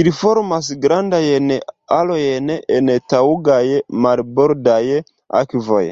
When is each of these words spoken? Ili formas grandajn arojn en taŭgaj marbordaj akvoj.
Ili 0.00 0.10
formas 0.16 0.66
grandajn 0.84 1.48
arojn 1.96 2.52
en 2.76 2.92
taŭgaj 3.14 3.60
marbordaj 4.06 4.80
akvoj. 5.42 5.84